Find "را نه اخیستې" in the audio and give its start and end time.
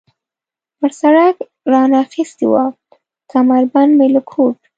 1.71-2.45